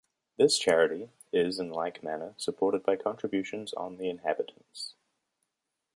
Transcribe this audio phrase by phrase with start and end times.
[0.35, 4.95] This charity is in like manner supported by contributions on the inhabitants.